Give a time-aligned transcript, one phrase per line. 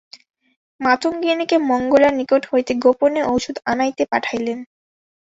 [0.79, 4.59] মাতঙ্গিনীকে মঙ্গলার নিকট হইতে গোপনে ঔষধ আনাইতে পাঠাইলেন।